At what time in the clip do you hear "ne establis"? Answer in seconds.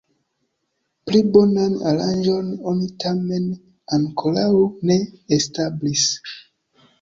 4.91-6.09